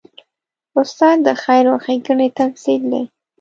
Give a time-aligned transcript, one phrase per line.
[0.79, 3.03] استاد د خیر او ښېګڼې تمثیل دی.